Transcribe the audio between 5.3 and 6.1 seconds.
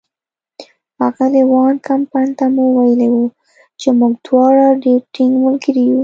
ملګري یو.